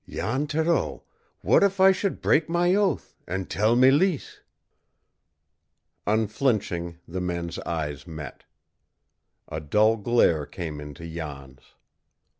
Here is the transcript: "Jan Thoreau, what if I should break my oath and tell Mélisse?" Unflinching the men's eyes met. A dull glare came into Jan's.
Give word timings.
"Jan 0.09 0.47
Thoreau, 0.47 1.03
what 1.41 1.61
if 1.61 1.79
I 1.79 1.91
should 1.91 2.21
break 2.23 2.49
my 2.49 2.73
oath 2.73 3.13
and 3.27 3.47
tell 3.47 3.75
Mélisse?" 3.75 4.39
Unflinching 6.07 6.97
the 7.07 7.21
men's 7.21 7.59
eyes 7.59 8.07
met. 8.07 8.45
A 9.47 9.59
dull 9.59 9.97
glare 9.97 10.47
came 10.47 10.81
into 10.81 11.07
Jan's. 11.07 11.75